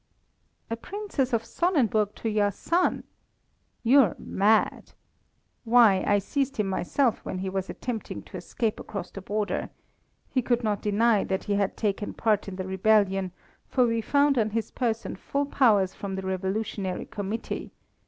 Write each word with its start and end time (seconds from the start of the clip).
"A 0.71 0.75
Princess 0.75 1.31
of 1.31 1.45
Sonnenburg 1.45 2.15
to 2.15 2.27
your 2.27 2.49
son! 2.49 3.03
You're 3.83 4.15
mad! 4.17 4.93
Why, 5.63 6.03
I 6.07 6.17
seized 6.17 6.57
him 6.57 6.67
myself 6.67 7.23
when 7.23 7.37
he 7.37 7.51
was 7.51 7.69
attempting 7.69 8.23
to 8.23 8.35
escape 8.37 8.79
across 8.79 9.11
the 9.11 9.21
border. 9.21 9.69
He 10.27 10.41
could 10.41 10.63
not 10.63 10.81
deny 10.81 11.23
that 11.25 11.43
he 11.43 11.53
had 11.53 11.77
taken 11.77 12.15
part 12.15 12.47
in 12.47 12.55
the 12.55 12.65
rebellion, 12.65 13.31
for 13.67 13.85
we 13.85 14.01
found 14.01 14.39
on 14.39 14.49
his 14.49 14.71
person 14.71 15.15
full 15.17 15.45
powers 15.45 15.93
from 15.93 16.15
the 16.15 16.23
revolutionary 16.25 17.05
committee. 17.05 17.69